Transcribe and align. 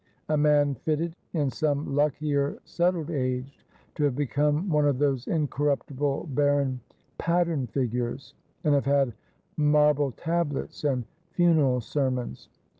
A 0.29 0.35
man 0.35 0.73
fitted, 0.73 1.13
in 1.33 1.51
some 1.51 1.95
luckier 1.95 2.57
settled 2.65 3.11
age, 3.11 3.63
to 3.93 4.03
have 4.03 4.15
become 4.15 4.67
one 4.67 4.87
of 4.87 4.97
those 4.97 5.27
incorruptible 5.27 6.27
barren 6.31 6.79
Pattern 7.19 7.67
Figures, 7.67 8.33
and 8.63 8.73
have 8.73 8.85
had 8.85 9.13
marble 9.57 10.09
tablets 10.13 10.83
and 10.85 11.03
funeral 11.29 11.81
sermons. 11.81 12.49